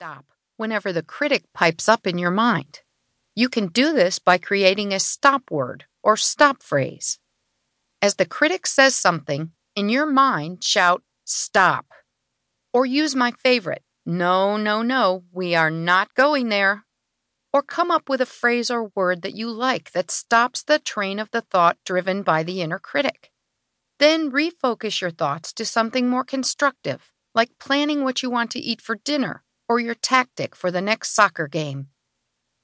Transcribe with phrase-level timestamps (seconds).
[0.00, 2.80] stop whenever the critic pipes up in your mind.
[3.36, 7.18] You can do this by creating a stop word or stop phrase.
[8.00, 11.84] As the critic says something, in your mind shout, Stop.
[12.72, 16.86] Or use my favorite, No, no, no, we are not going there.
[17.52, 21.18] Or come up with a phrase or word that you like that stops the train
[21.18, 23.30] of the thought driven by the inner critic.
[23.98, 28.80] Then refocus your thoughts to something more constructive, like planning what you want to eat
[28.80, 31.86] for dinner or your tactic for the next soccer game.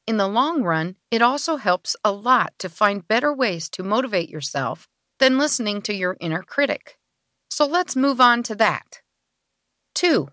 [0.09, 4.29] In the long run, it also helps a lot to find better ways to motivate
[4.29, 4.89] yourself
[5.21, 6.99] than listening to your inner critic.
[7.49, 9.03] So let's move on to that.
[9.95, 10.31] 2.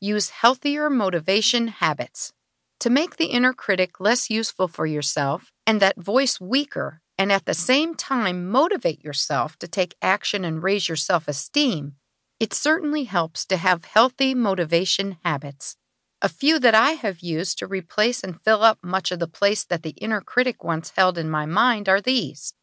[0.00, 2.32] Use healthier motivation habits.
[2.80, 7.44] To make the inner critic less useful for yourself and that voice weaker, and at
[7.44, 11.96] the same time motivate yourself to take action and raise your self esteem,
[12.40, 15.76] it certainly helps to have healthy motivation habits.
[16.22, 19.64] A few that I have used to replace and fill up much of the place
[19.64, 22.54] that the inner critic once held in my mind are these.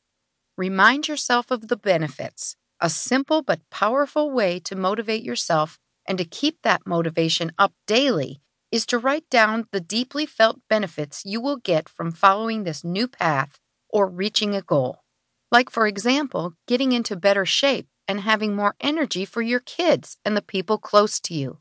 [0.57, 6.25] Remind yourself of the benefits, a simple but powerful way to motivate yourself and to
[6.25, 11.57] keep that motivation up daily is to write down the deeply felt benefits you will
[11.57, 15.03] get from following this new path or reaching a goal.
[15.51, 20.35] Like, for example, getting into better shape and having more energy for your kids and
[20.35, 21.59] the people close to you,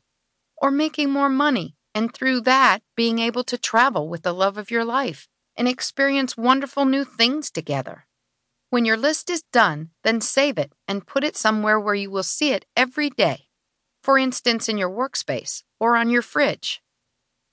[0.57, 4.71] or making more money and through that being able to travel with the love of
[4.71, 8.05] your life and experience wonderful new things together.
[8.69, 12.23] When your list is done, then save it and put it somewhere where you will
[12.23, 13.45] see it every day.
[14.01, 16.81] For instance, in your workspace or on your fridge.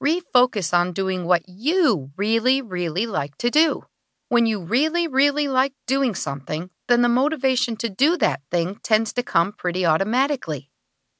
[0.03, 3.85] Refocus on doing what you really, really like to do.
[4.31, 9.13] When you really, really like doing something, then the motivation to do that thing tends
[9.13, 10.70] to come pretty automatically.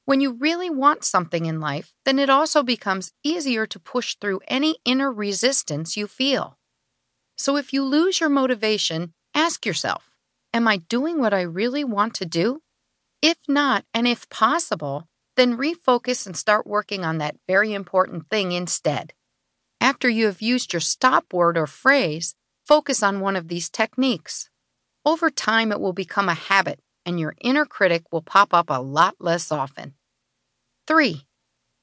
[0.05, 4.41] When you really want something in life, then it also becomes easier to push through
[4.47, 6.57] any inner resistance you feel.
[7.37, 10.09] So if you lose your motivation, Ask yourself
[10.53, 12.61] Am I doing what I really want to do?
[13.21, 15.07] If not, and if possible,
[15.37, 19.13] then refocus and start working on that very important thing instead.
[19.79, 22.35] After you have used your stop word or phrase,
[22.67, 24.49] focus on one of these techniques.
[25.05, 28.81] Over time, it will become a habit, and your inner critic will pop up a
[28.81, 29.95] lot less often.
[30.87, 31.27] 3.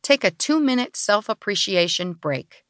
[0.02, 2.64] Take a two minute self appreciation break.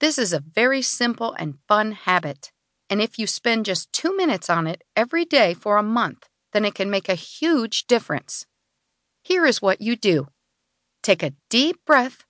[0.00, 2.50] This is a very simple and fun habit.
[2.88, 6.64] And if you spend just two minutes on it every day for a month, then
[6.64, 8.46] it can make a huge difference.
[9.22, 10.28] Here is what you do
[11.02, 12.24] take a deep breath,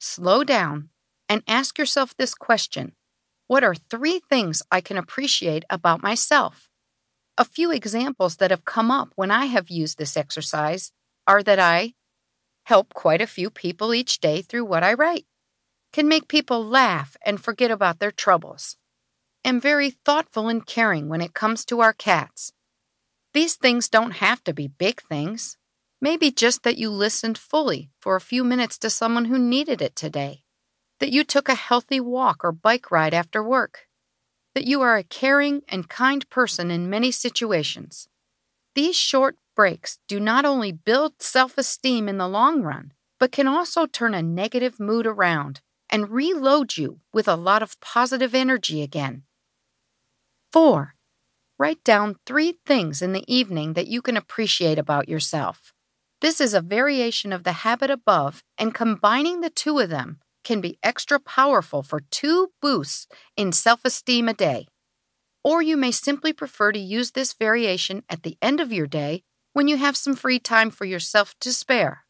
[0.00, 0.88] slow down,
[1.28, 2.96] and ask yourself this question
[3.46, 6.69] What are three things I can appreciate about myself?
[7.38, 10.92] A few examples that have come up when I have used this exercise
[11.26, 11.94] are that I
[12.64, 15.26] help quite a few people each day through what I write,
[15.92, 18.76] can make people laugh and forget about their troubles
[19.44, 22.52] am very thoughtful and caring when it comes to our cats.
[23.32, 25.56] These things don't have to be big things.
[26.00, 29.94] Maybe just that you listened fully for a few minutes to someone who needed it
[29.94, 30.42] today.
[30.98, 33.86] That you took a healthy walk or bike ride after work.
[34.54, 38.08] That you are a caring and kind person in many situations.
[38.74, 43.46] These short breaks do not only build self esteem in the long run, but can
[43.46, 45.60] also turn a negative mood around
[45.90, 49.24] and reload you with a lot of positive energy again.
[50.52, 50.94] 4.
[51.58, 55.74] Write down three things in the evening that you can appreciate about yourself.
[56.20, 60.60] This is a variation of the habit above, and combining the two of them can
[60.60, 63.06] be extra powerful for two boosts
[63.36, 64.66] in self esteem a day.
[65.42, 69.22] Or you may simply prefer to use this variation at the end of your day
[69.52, 72.04] when you have some free time for yourself to spare.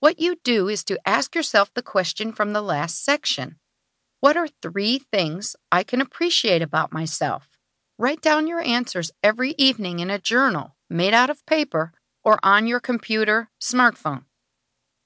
[0.00, 3.56] What you do is to ask yourself the question from the last section
[4.20, 7.48] What are three things I can appreciate about myself?
[7.98, 11.92] Write down your answers every evening in a journal made out of paper
[12.24, 14.24] or on your computer, smartphone.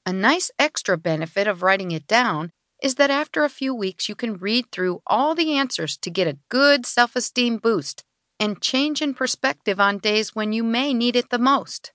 [0.05, 4.15] A nice extra benefit of writing it down is that after a few weeks you
[4.15, 8.05] can read through all the answers to get a good self esteem boost
[8.41, 11.93] and change in perspective on days when you may need it the most.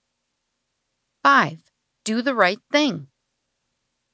[1.24, 1.60] 5.
[2.06, 3.08] Do the right thing.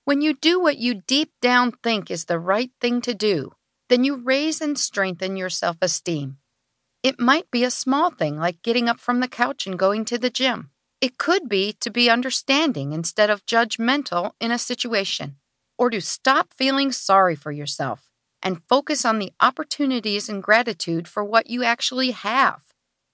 [0.03, 3.51] When you do what you deep down think is the right thing to do,
[3.87, 6.37] then you raise and strengthen your self esteem.
[7.03, 10.17] It might be a small thing like getting up from the couch and going to
[10.17, 10.71] the gym.
[10.99, 15.35] It could be to be understanding instead of judgmental in a situation,
[15.77, 18.09] or to stop feeling sorry for yourself
[18.41, 22.61] and focus on the opportunities and gratitude for what you actually have.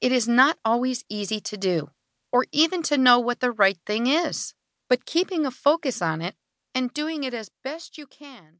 [0.01, 1.91] It is not always easy to do,
[2.31, 4.53] or even to know what the right thing is,
[4.89, 6.35] but keeping a focus on it
[6.73, 8.57] and doing it as best you can